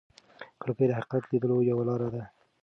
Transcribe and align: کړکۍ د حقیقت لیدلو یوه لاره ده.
کړکۍ 0.61 0.85
د 0.87 0.91
حقیقت 0.99 1.23
لیدلو 1.31 1.67
یوه 1.69 1.83
لاره 1.89 2.09
ده. 2.13 2.23